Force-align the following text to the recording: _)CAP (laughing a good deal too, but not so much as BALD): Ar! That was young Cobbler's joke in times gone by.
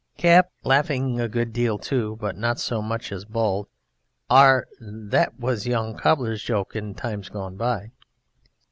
_)CAP 0.17 0.49
(laughing 0.63 1.19
a 1.21 1.27
good 1.29 1.53
deal 1.53 1.77
too, 1.77 2.17
but 2.19 2.35
not 2.35 2.57
so 2.59 2.81
much 2.81 3.11
as 3.11 3.23
BALD): 3.23 3.67
Ar! 4.31 4.67
That 4.79 5.39
was 5.39 5.67
young 5.67 5.95
Cobbler's 5.95 6.41
joke 6.41 6.75
in 6.75 6.95
times 6.95 7.29
gone 7.29 7.55
by. 7.55 7.91